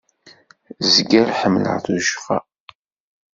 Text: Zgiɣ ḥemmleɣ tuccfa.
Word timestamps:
Zgiɣ 0.93 1.27
ḥemmleɣ 1.39 1.75
tuccfa. 1.85 2.37